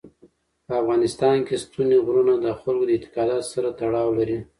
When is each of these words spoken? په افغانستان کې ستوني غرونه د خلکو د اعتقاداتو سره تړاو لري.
په 0.65 0.73
افغانستان 0.81 1.37
کې 1.47 1.55
ستوني 1.63 1.97
غرونه 2.05 2.33
د 2.39 2.45
خلکو 2.61 2.83
د 2.87 2.91
اعتقاداتو 2.95 3.51
سره 3.53 3.67
تړاو 3.79 4.09
لري. 4.19 4.37